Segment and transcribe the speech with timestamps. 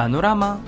[0.00, 0.60] بانوراما.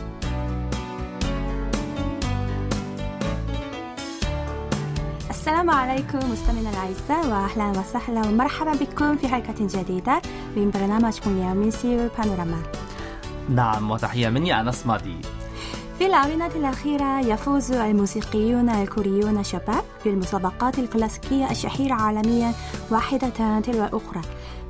[5.31, 10.23] السلام عليكم مستمعينا الأعزاء واهلا وسهلا ومرحبا بكم في حلقة جديدة
[10.57, 12.63] من برنامجكم اليومي سيول بانوراما.
[13.49, 15.17] نعم وتحية مني أنس ماضي
[15.99, 22.53] في الآونة الأخيرة يفوز الموسيقيون الكوريون شباب بالمسابقات الكلاسيكية الشهيرة عالميا
[22.91, 24.21] واحدة تلو الأخرى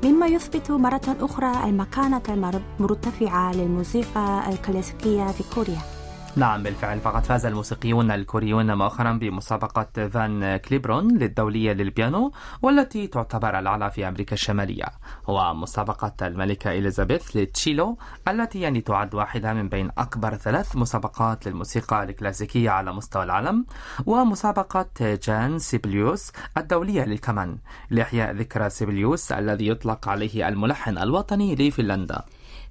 [0.05, 6.02] مما يثبت مرة أخرى المكانة المرتفعة للموسيقى الكلاسيكية في كوريا.
[6.36, 7.00] نعم بالفعل.
[7.00, 12.32] فقد فاز الموسيقيون الكوريون مؤخرا بمسابقة فان كليبرن الدولية للبيانو
[12.62, 14.84] والتي تعتبر الأعلى في أمريكا الشمالية.
[15.28, 22.70] ومسابقة الملكة إليزابيث للتشيلو التي يعني تعد واحدة من بين أكبر ثلاث مسابقات للموسيقى الكلاسيكية
[22.70, 23.66] على مستوى العالم.
[24.06, 27.58] ومسابقة جان سيبليوس الدولية للكمان.
[27.91, 32.22] لإحياء ذكرى سيبليوس الذي يطلق عليه الملحن الوطني لفنلندا.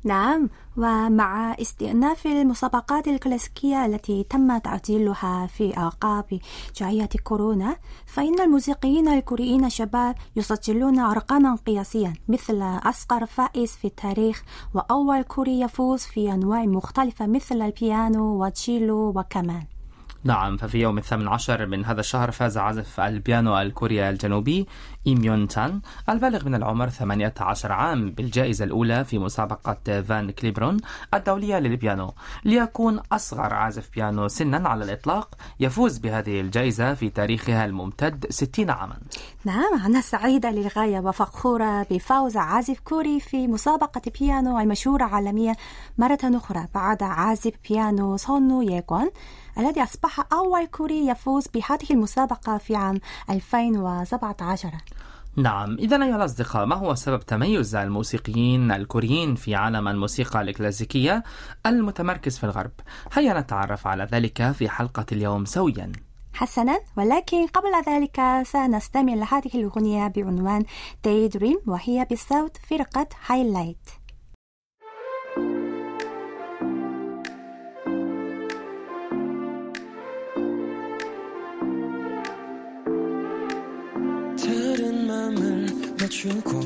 [0.03, 6.39] نعم ومع استئناف المسابقات الكلاسيكية التي تم تعطيلها في أعقاب
[6.75, 14.43] جائحة كورونا فإن الموسيقيين الكوريين الشباب يسجلون أرقاما قياسية مثل أصغر فائز في التاريخ
[14.73, 19.70] وأول كوري يفوز في أنواع مختلفة مثل البيانو وتشيلو وكمان.
[20.23, 24.67] نعم ففي يوم الثامن عشر من هذا الشهر فاز عازف البيانو الكوري الجنوبي
[25.07, 30.77] إيم يون تشان البالغ من العمر 18 عام بالجائزة الأولى في مسابقة فان كليبرن
[31.13, 32.13] الدولية للبيانو.
[32.45, 38.97] ليكون أصغر عازف بيانو سنا على الإطلاق يفوز بهذه الجائزة في تاريخها الممتد 60 عاما.
[39.45, 45.55] نعم أنا سعيدة للغاية وفخورة بفوز عازف كوري في مسابقة بيانو المشهورة عالميا
[45.97, 49.09] مرة أخرى بعد عازف بيانو سونو ييغون
[49.57, 52.99] الذي أصبح أول كوري يفوز بهذه المسابقة في عام
[53.29, 54.71] 2017
[55.35, 61.23] نعم إذا أيها الأصدقاء ما هو سبب تميز الموسيقيين الكوريين في عالم الموسيقى الكلاسيكية
[61.65, 62.71] المتمركز في الغرب؟
[63.13, 65.91] هيا نتعرف على ذلك في حلقة اليوم سويا.
[66.33, 70.63] حسنا ولكن قبل ذلك سنستمع لهذه الأغنية بعنوان
[71.07, 73.89] Daydream وهي بصوت فرقة هايلايت
[86.21, 86.59] 맞추고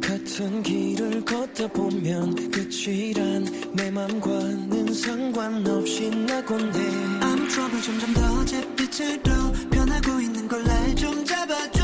[0.00, 6.78] 같은 길을 걷다 보면 끝이란 내 맘과는 상관없이 나곤 해
[7.20, 11.80] I'm trouble 점점 더 잿빛으로 변하고 있는 걸 날 좀 잡아줘.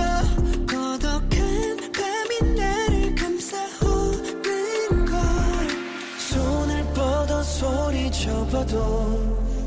[0.69, 4.43] 고독한 밤이 나를 감싸오는
[5.06, 5.16] 걸.
[6.19, 8.82] 손을 뻗어 소리쳐봐도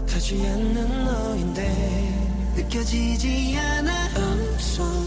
[0.07, 2.13] 타지 않는 너인데.
[2.57, 4.09] 느껴지지 않아.
[4.09, 4.98] I'm so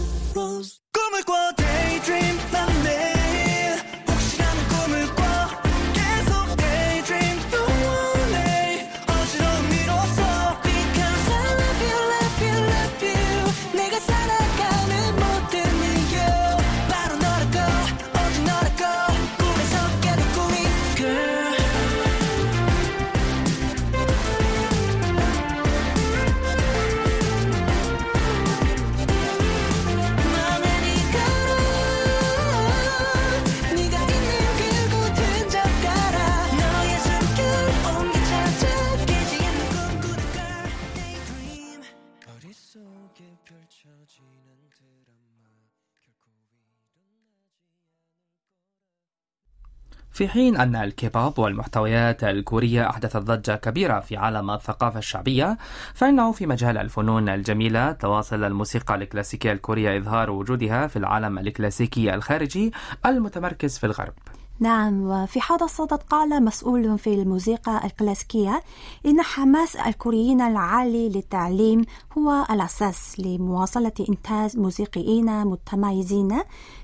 [50.13, 55.57] في حين أن الكيبوب والمحتويات الكورية أحدثت ضجة كبيرة في عالم الثقافة الشعبية
[55.93, 62.71] فإنه في مجال الفنون الجميلة تواصل الموسيقى الكلاسيكية الكورية إظهار وجودها في العالم الكلاسيكي الخارجي
[63.05, 64.13] المتمركز في الغرب.
[64.59, 68.61] نعم وفي هذا الصدد قال مسؤول في الموسيقى الكلاسيكية
[69.05, 71.85] إن حماس الكوريين العالي للتعليم
[72.17, 76.27] هو الأساس لمواصلة إنتاج موسيقيين متميزين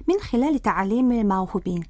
[0.08, 1.84] من خلال تعليم الموهوبين.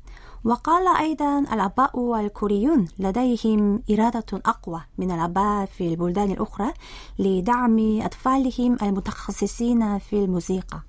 [0.44, 6.74] وقال أيضا الآباء الكوريون لديهم إرادة أقوى من الآباء في البلدان الأخرى
[7.20, 10.80] لدعم أطفالهم المتخصصين في الموسيقى.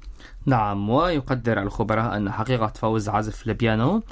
[0.46, 4.02] نعم ويقدر الخبراء أن حقيقة فوز عازف البيانو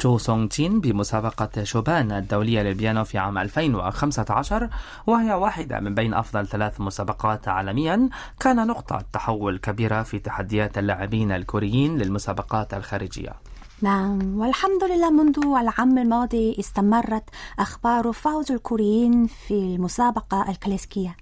[0.00, 4.68] جو سونغ جين بمسابقة شوبان الدولية للبيانو في عام 2015
[5.06, 8.08] وهي واحدة من بين أفضل ثلاث مسابقات عالميا.
[8.40, 13.32] كان نقطة تحول كبيرة في تحديات اللاعبين الكوريين للمسابقات الخارجية.
[13.82, 17.24] نعم والحمد لله منذ العام الماضي استمرت
[17.58, 21.16] أخبار فوز الكوريين في المسابقة الكلاسيكية.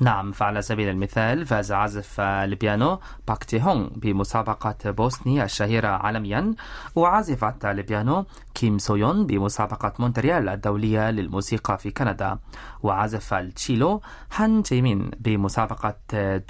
[0.00, 2.98] نعم فعلى سبيل المثال فاز عازف البيانو
[3.28, 6.54] باك تي هونغ بمسابقة بوسني الشهيرة عالميا
[6.96, 8.24] وعازفة البيانو
[8.54, 12.38] كيم سويون بمسابقة مونتريال الدولية للموسيقى في كندا
[12.82, 14.00] وعازف التشيلو
[14.36, 15.96] هان جيمين بمسابقة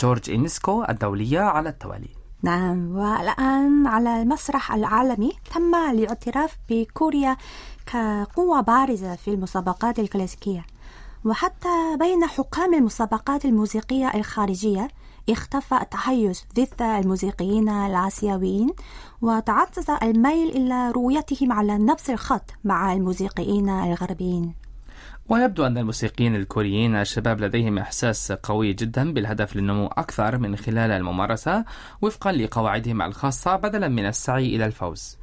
[0.03, 2.18] جورج إنسكو الدولية على التوالي.
[2.43, 7.37] نعم والآن على المسرح العالمي تم الاعتراف بكوريا
[7.87, 10.67] كقوة بارزة في المسابقات الكلاسيكية.
[11.25, 14.89] وحتى بين حكام المسابقات الموسيقية الخارجية
[15.31, 18.71] اختفى التحيز ضد الموسيقيين الآسيويين
[19.23, 24.55] وتعزز الميل إلى رؤيتهم على نفس الخط مع الموسيقيين الغربيين.
[25.29, 31.65] ويبدو أن الموسيقيين الكوريين الشباب لديهم إحساس قوي جدا بالهدف للنمو أكثر من خلال الممارسة
[32.03, 35.19] وفقا لقواعدهم الخاصة بدلا من السعي إلى الفوز.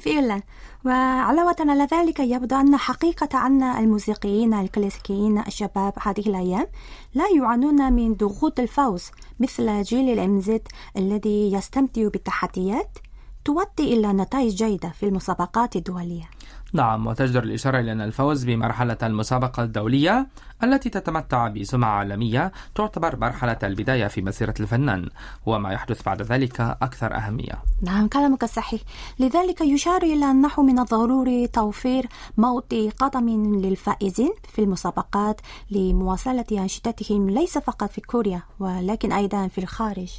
[0.00, 0.42] فعلا.
[0.84, 6.66] وعلاوة على ذلك يبدو أن حقيقة أن الموسيقيين الكلاسيكيين الشباب هذه الأيام
[7.14, 10.62] لا يعانون من ضغوط الفوز مثل جيل الإمزد
[10.96, 12.98] الذي يستمتع بالتحديات
[13.44, 16.30] تؤدي إلى نتائج جيدة في المسابقات الدولية.
[16.72, 20.26] نعم وتجدر الإشارة إلى أن الفوز بمرحلة المسابقة الدولية
[20.62, 25.08] التي تتمتع بسمعة عالمية تعتبر مرحلة البداية في مسيرة الفنان
[25.46, 27.62] وما يحدث بعد ذلك أكثر أهمية.
[27.82, 28.80] نعم كلامك صحيح.
[29.18, 32.06] لذلك يشار إلى أنه من الضروري توفير
[32.36, 35.40] موطئ قدم للفائزين في المسابقات
[35.70, 40.12] لمواصلة أنشطتهم ليس فقط في كوريا ولكن أيضا في الخارج.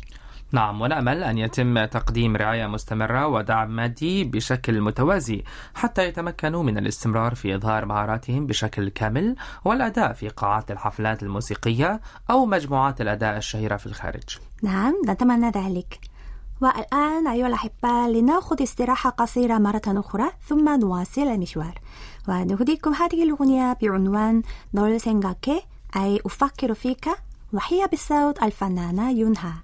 [0.53, 5.45] نعم ونأمل أن يتم تقديم رعاية مستمرة ودعم مادي بشكل متوازي
[5.75, 12.01] حتى يتمكنوا من الاستمرار في إظهار مهاراتهم بشكل كامل والأداء في قاعات الحفلات الموسيقية
[12.31, 16.01] أو مجموعات الأداء الشهيرة في الخارج نعم نتمنى ذلك
[16.61, 21.81] والآن أيها الأحباء لنأخذ استراحة قصيرة مرة أخرى ثم نواصل المشوار
[22.29, 24.43] ونهديكم هذه الأغنية بعنوان
[24.77, 25.63] 널 생각해
[25.97, 27.09] أي أفكر فيك
[27.53, 29.63] وهي بصوت الفنانة يونها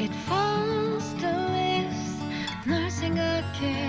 [0.00, 2.24] It falls the leaves
[2.64, 3.86] 널 생각해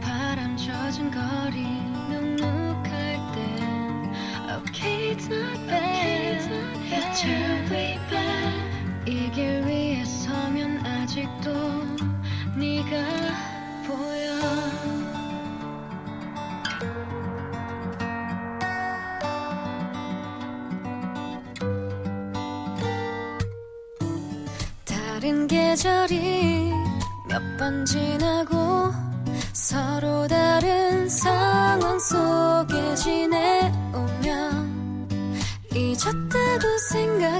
[0.00, 1.66] 바람 젖은 거리
[2.08, 4.14] 눅눅할 땐
[4.68, 6.38] Okay it's not bad
[7.16, 11.83] terribly bad 이길 위에 서면 아직도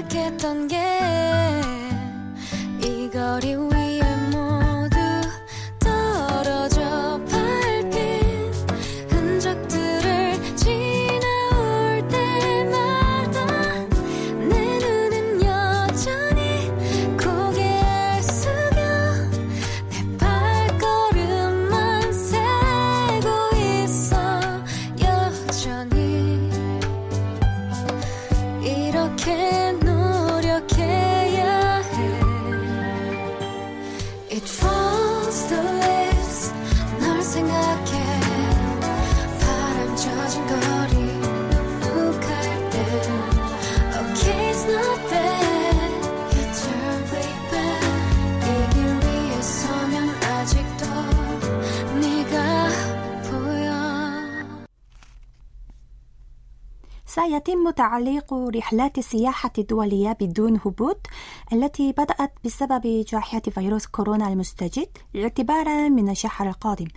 [0.09, 0.75] 생각했던 게
[2.81, 4.97] 이 거리 위에 모두
[5.79, 8.51] 떨어져 밟힌
[9.09, 13.45] 흔적들을 지나올 때마다
[14.49, 16.69] 내 눈은 여전히
[17.17, 18.81] 고개를 숙여
[19.89, 23.27] 내 발걸음만 세고
[23.57, 24.15] 있어
[25.01, 26.49] 여전히
[28.61, 29.64] 이렇게
[57.25, 61.07] سيتم تعليق رحلات السياحة الدولية بدون هبوط
[61.53, 66.87] التي بدأت بسبب جائحة فيروس كورونا المستجد اعتبارا من الشهر القادم.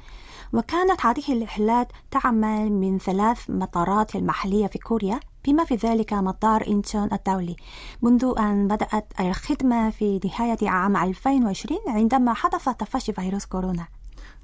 [0.52, 7.08] وكانت هذه الرحلات تعمل من ثلاث مطارات المحلية في كوريا بما في ذلك مطار إنشون
[7.12, 7.56] الدولي.
[8.02, 13.98] منذ أن بدأت الخدمة في نهاية عام 2020 عندما حدث تفشي فيروس كورونا.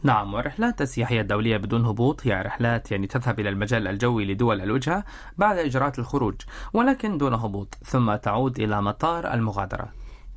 [0.04, 5.04] نعم والرحلات السياحية الدولية بدون هبوط هي رحلات يعني تذهب إلى المجال الجوي لدول الوجهة
[5.38, 6.34] بعد إجراءات الخروج
[6.72, 9.88] ولكن دون هبوط ثم تعود إلى مطار المغادرة.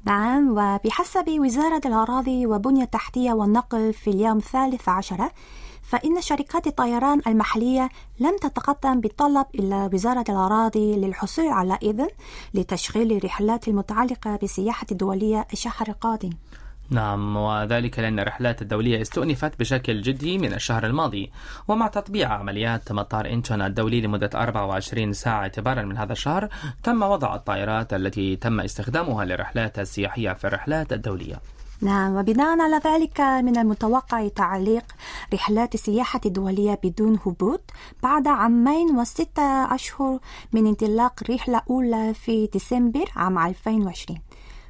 [0.05, 5.29] نعم وبحسب وزارة الأراضي وبنية التحتية والنقل في اليوم الثالث عشر
[5.81, 12.07] فإن شركات الطيران المحلية لم تتقدم بالطلب إلى وزارة الأراضي للحصول على إذن
[12.53, 16.29] لتشغيل الرحلات المتعلقة بالسياحة الدولية الشهر القادم.
[16.89, 21.31] نعم وذلك لأن الرحلات الدولية استؤنفت بشكل جدي من الشهر الماضي.
[21.67, 26.49] ومع تطبيع عمليات مطار إنشون الدولي لمدة 24 ساعة اعتبارا من هذا الشهر
[26.83, 31.41] تم وضع الطائرات التي تم استخدامها للرحلات السياحية في الرحلات الدولية.
[31.81, 34.83] نعم وبناء على ذلك من المتوقع تعليق
[35.33, 37.61] رحلات السياحة الدولية بدون هبوط
[38.03, 40.19] بعد عامين وستة أشهر
[40.53, 44.19] من انطلاق رحلة أولى في ديسمبر عام 2020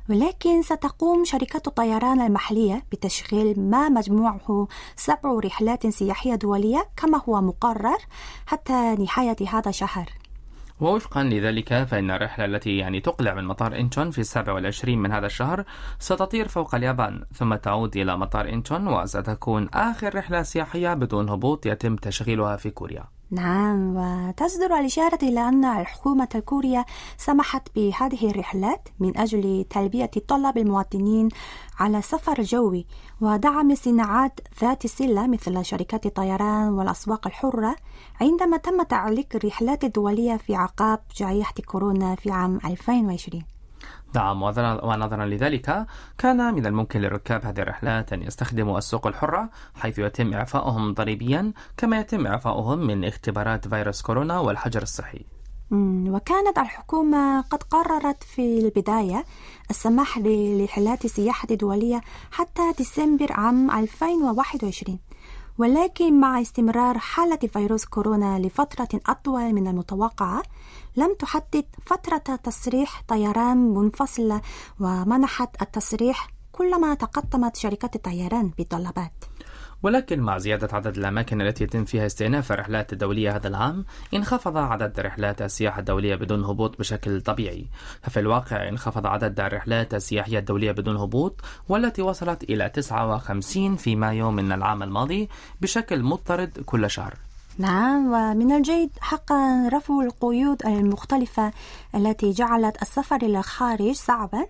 [0.10, 7.98] ولكن ستقوم شركات الطيران المحلية بتشغيل ما مجموعه سبع رحلات سياحية دولية كما هو مقرر
[8.46, 10.10] حتى نهاية هذا الشهر.
[10.80, 15.26] ووفقا لذلك فإن الرحلة التي يعني تقلع من مطار إنشون في السابع والعشرين من هذا
[15.26, 15.64] الشهر
[16.00, 21.96] ستطير فوق اليابان ثم تعود إلى مطار إنشون وستكون آخر رحلة سياحية بدون هبوط يتم
[21.96, 23.17] تشغيلها في كوريا.
[23.32, 26.86] نعم وتصدر الإشارة إلى أن الحكومة الكورية
[27.18, 31.30] سمحت بهذه الرحلات من أجل تلبية طلب المواطنين
[31.80, 32.86] على السفر الجوي
[33.22, 37.76] ودعم الصناعات ذات السلة مثل شركات الطيران والأسواق الحرة.
[38.22, 43.57] عندما تم تعليق الرحلات الدولية في عقاب جائحة كورونا في عام 2020
[44.16, 45.86] نعم ونظرا لذلك
[46.18, 52.00] كان من الممكن لركاب هذه الرحلات أن يستخدموا السوق الحرة حيث يتم إعفاؤهم ضريبيا كما
[52.00, 55.26] يتم إعفاؤهم من اختبارات فيروس كورونا والحجر الصحي.
[55.72, 59.26] وكانت الحكومة قد قررت في البداية
[59.70, 65.00] السماح لرحلات السياحة الدولية حتى ديسمبر عام 2021
[65.58, 70.44] ولكن مع استمرار حالة فيروس كورونا لفترة أطول من المتوقعة
[70.96, 74.42] لم تحدد فترة تصريح طيران منفصلة
[74.80, 79.14] ومنحت التصريح كلما تقدمت شركات الطيران بطلبات
[79.84, 85.00] ولكن مع زيادة عدد الأماكن التي يتم فيها استئناف الرحلات الدولية هذا العام انخفض عدد
[85.00, 87.66] رحلات السياحة الدولية بدون هبوط بشكل طبيعي.
[88.02, 94.32] ففي الواقع انخفض عدد الرحلات السياحية الدولية بدون هبوط والتي وصلت إلى 59 في مايو
[94.32, 95.30] من العام الماضي
[95.62, 97.27] بشكل مضطرد كل شهر.
[97.60, 101.52] نعم ومن الجيد حقا رفع القيود المختلفة
[101.96, 104.46] التي جعلت السفر إلى الخارج صعبا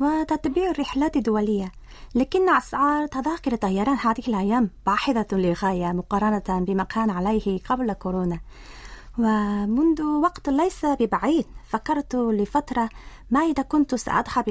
[0.00, 1.72] وتتبيع الرحلات الدولية.
[2.14, 8.40] لكن أسعار تذاكر الطيران هذه الأيام باحثة للغاية مقارنة بما كان عليه قبل كورونا.
[9.18, 12.88] ومنذ وقت ليس ببعيد فكرت لفترة
[13.30, 14.48] ما إذا كنت سأذهب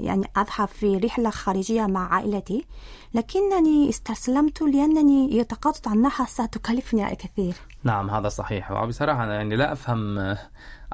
[0.00, 2.66] يعني أذهب في رحلة خارجية مع عائلتي
[3.14, 8.70] لكنني استسلمت لأنني اعتقدت أنها ستكلفني الكثير نعم هذا صحيح.
[8.70, 10.18] وبصراحة يعني لا أفهم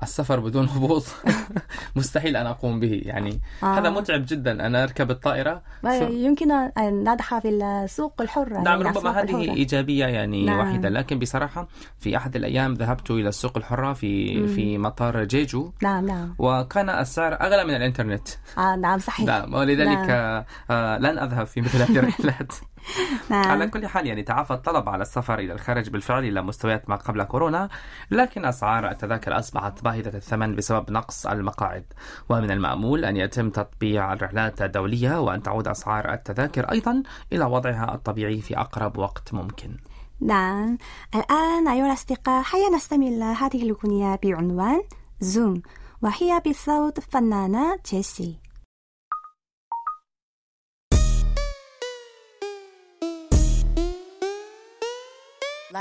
[0.02, 1.04] السفر بدون هبوط.
[1.96, 3.02] مستحيل أن أقوم به.
[3.04, 3.78] يعني آه.
[3.78, 4.66] هذا متعب جدا.
[4.66, 5.62] أنا أركب الطائرة.
[6.10, 8.60] يمكن أن نذهب إلى السوق الحرة.
[8.60, 9.54] نعم يعني ربما هذه الحرة.
[9.54, 10.58] إيجابية يعني نعم.
[10.58, 11.68] وحيدة لكن بصراحة
[11.98, 15.72] في أحد الأيام ذهبت إلى السوق الحرة في في مطار جيجو.
[15.82, 16.34] نعم نعم.
[16.38, 18.28] وكان السعر أغلى من الإنترنت.
[18.58, 19.26] آه نعم صحيح.
[19.26, 20.44] نعم ولذلك نعم.
[20.70, 22.52] آه، لن أذهب في مثل هذه الرحلات.
[23.30, 26.96] على نعم كل حال يعني تعافى الطلب على السفر إلى الخارج بالفعل إلى مستويات ما
[26.96, 27.68] قبل كورونا
[28.10, 31.84] لكن أسعار التذاكر أصبحت باهظة الثمن بسبب نقص المقاعد.
[32.28, 38.40] ومن المأمول أن يتم تطبيع الرحلات الدولية وأن تعود أسعار التذاكر أيضا إلى وضعها الطبيعي
[38.40, 39.76] في أقرب وقت ممكن.
[40.20, 40.78] نعم.
[41.14, 44.82] الآن أيها الأصدقاء هيا نستمع إلى هذه الأغنية بعنوان
[45.20, 45.62] زوم
[46.02, 48.41] وهي بصوت فنانة جيسي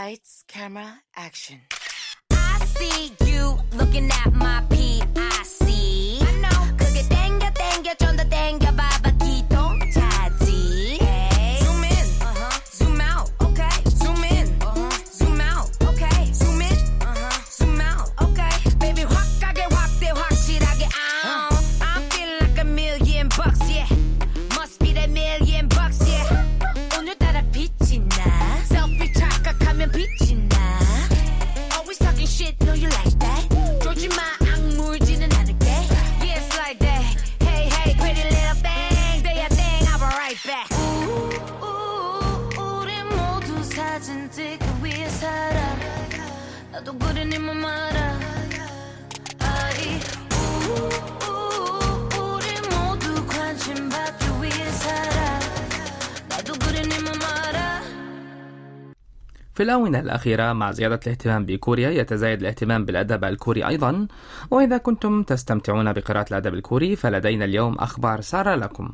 [0.04, 1.62] Lights, camera, action.
[2.32, 4.64] I see you looking at my
[59.54, 64.08] في الآونة الأخيرة مع زيادة الاهتمام بكوريا يتزايد الاهتمام بالأدب الكوري أيضا.
[64.52, 68.22] وإذا كنتم تستمتعون بقراءة الأدب الكوري فلدينا اليوم أخبار.
[68.22, 68.90] سارة لكم.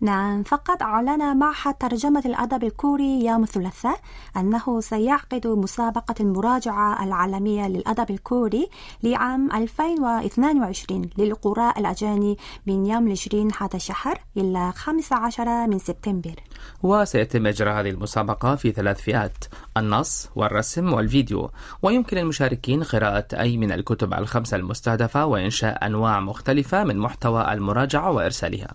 [0.00, 4.00] نعم فقد أعلن معهد ترجمة الأدب الكوري يوم الثلاثاء
[4.36, 8.68] أنه سيعقد مسابقة المراجعة العالمية للأدب الكوري
[9.02, 12.36] لعام 2022 للقراء الأجانب
[12.66, 16.34] من يوم 20 هذا الشهر إلى 15 من سبتمبر.
[16.82, 19.44] وسيتم إجراء هذه المسابقة في ثلاث فئات.
[19.76, 19.99] النص
[20.36, 21.50] والرسم والفيديو
[21.82, 28.74] ويمكن للمشاركين قراءة أي من الكتب الخمسة المستهدفة وإنشاء أنواع مختلفة من محتوى المراجعة وإرسالها.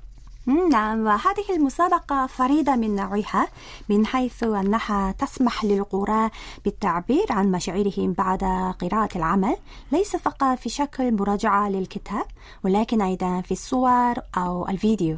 [0.71, 3.47] نعم وهذه المسابقة فريدة من نوعها
[3.89, 6.31] من حيث أنها تسمح للقراء
[6.65, 8.43] بالتعبير عن مشاعرهم بعد
[8.79, 9.55] قراءة العمل
[9.91, 12.25] ليس فقط في شكل مراجعة للكتاب
[12.63, 15.17] ولكن أيضا في الصور أو الفيديو.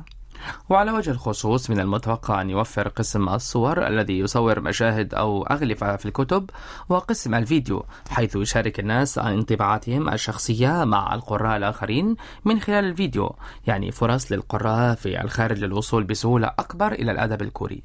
[0.69, 6.05] وعلى وجه الخصوص من المتوقع أن يوفر قسم الصور الذي يصور مشاهد أو أغلفة في
[6.05, 6.49] الكتب
[6.89, 12.15] وقسم الفيديو حيث يشارك الناس انطباعاتهم الشخصية مع القراء الآخرين
[12.45, 13.35] من خلال الفيديو
[13.67, 17.83] يعني فرص للقراء في الخارج للوصول بسهولة أكبر إلى الأدب الكوري.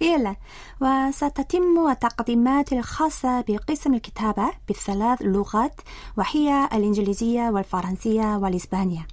[0.00, 0.36] فعلا.
[0.80, 5.80] وستتم التقديمات الخاصة بقسم الكتابة بثلاث لغات
[6.16, 9.06] وهي الإنجليزية والفرنسية والإسبانية.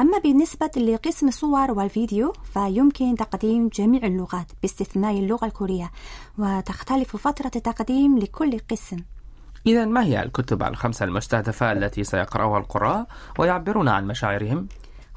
[0.00, 5.90] أما بالنسبة لقسم الصور والفيديو فيمكن تقديم جميع اللغات باستثناء اللغة الكورية
[6.38, 8.96] وتختلف فترة التقديم لكل قسم
[9.66, 13.06] إذا ما هي الكتب الخمسة المستهدفة التي سيقرأها القراء
[13.38, 14.68] ويعبرون عن مشاعرهم؟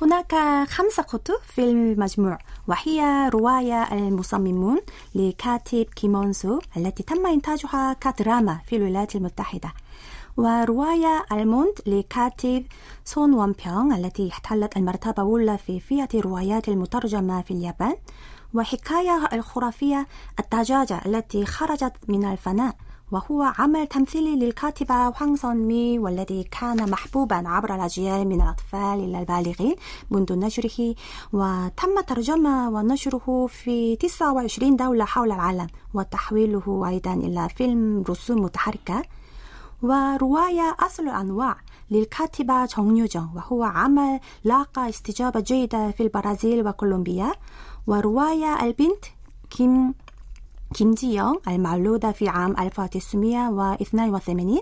[0.02, 0.36] هناك
[0.68, 2.38] خمسة كتب في المجموع
[2.68, 4.80] وهي رواية المصممون
[5.16, 9.74] لكاتب كيمونسو التي تم إنتاجها كدراما في الولايات المتحدة
[10.38, 12.66] ورواية ألموند لكاتب
[13.06, 17.96] سون وانبيونغ التي احتلت المرتبة الأولى في فئة الروايات المترجمة في اليابان
[18.54, 20.08] وحكاية الخرافية
[20.40, 22.76] الدجاجة التي خرجت من الفناء
[23.12, 29.76] وهو عمل تمثيلي للكاتبة وانغ سون والذي كان محبوبا عبر الأجيال من الأطفال إلى البالغين
[30.12, 30.96] منذ نشره
[31.34, 39.04] وتم ترجمة ونشره في 29 دولة حول العالم وتحويله أيضا إلى فيلم رسوم متحركة.
[39.83, 41.57] ورواية أصل الأنواع
[41.91, 47.33] للكاتبة 정유정 وهو عمل لاقى استجابة جيدة في البرازيل وكولومبيا
[47.87, 49.05] ورواية البنت
[49.51, 49.95] كيم
[50.79, 54.59] 김지영 المولودة في عام 1982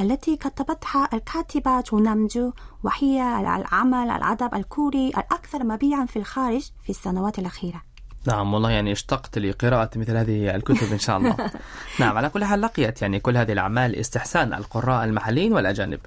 [0.00, 2.52] التي كتبتها الكاتبة جونامجو
[2.84, 7.82] وهي العمل الأدب الكوري الأكثر مبيعا في الخارج في السنوات الأخيرة
[8.27, 11.37] نعم والله يعني اشتقت لقراءة مثل هذه الكتب إن شاء الله.
[11.99, 15.99] نعم على كل حال لقيت يعني كل هذه الأعمال استحسان القراء المحليين والأجانب.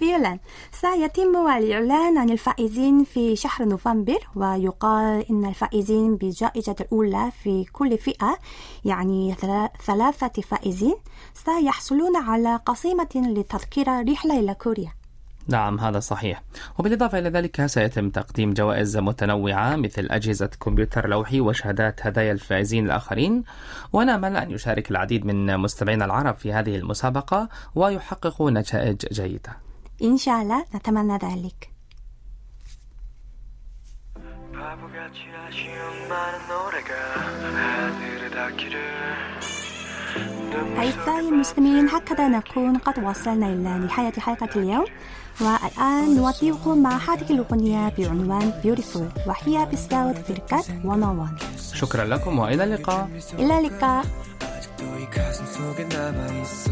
[0.00, 0.38] فعلا.
[0.72, 8.38] سيتم الإعلان عن الفائزين في شهر نوفمبر ويقال إن الفائزين بالجائزة الأولى في كل فئة
[8.84, 10.94] يعني ثلا- ثلاثة فائزين
[11.34, 14.92] سيحصلون على قسيمة لتذكرة رحلة إلى كوريا.
[15.47, 16.43] نعم هذا صحيح
[16.79, 23.43] وبالإضافة إلى ذلك سيتم تقديم جوائز متنوعة مثل أجهزة كمبيوتر لوحي وشهادات هدايا الفائزين الآخرين
[23.93, 29.57] ونأمل أن يشارك العديد من مستمعينا العرب في هذه المسابقة ويحققوا نتائج جيدة
[30.03, 31.73] إن شاء الله نتمنى ذلك
[34.53, 38.79] 바보같이 아쉬운 많은 노래가 하늘을 닿기를
[40.77, 44.85] أعزائي المستمعين هكذا نكون قد وصلنا إلى نهاية حلقة اليوم
[45.41, 51.33] والآن نودعكم مع هذه الأغنية بعنوان Beautiful وهي بصوت فرقة 101
[51.73, 54.05] شكرا لكم وإلى اللقاء إلى اللقاء
[54.57, 56.71] 아직도 이 가슴 속에 남아있어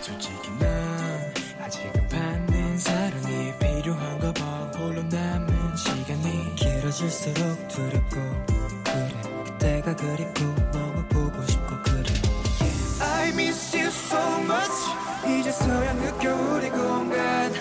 [0.00, 0.68] 솔직히 난
[1.64, 8.16] 아직은 받는 사랑이 필요한가 봐 홀로 남은 시간이 길어질수록 두렵고
[8.84, 9.12] 그래
[9.44, 10.91] 그때가 그립고 너무 보고 싶고
[14.09, 15.03] so much.
[15.25, 17.51] 이제서야 느껴 우리 공간